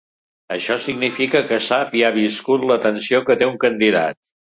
Això 0.53 0.77
significa 0.85 1.41
que 1.51 1.59
sap 1.65 1.93
i 1.99 2.01
ha 2.07 2.11
viscut 2.15 2.65
la 2.71 2.79
tensió 2.87 3.21
que 3.29 3.37
té 3.43 3.51
un 3.51 3.61
candidat. 3.65 4.19